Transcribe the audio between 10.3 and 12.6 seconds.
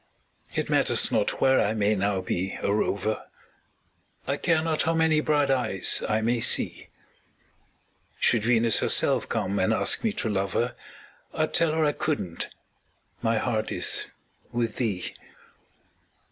her, I'd tell her I couldn't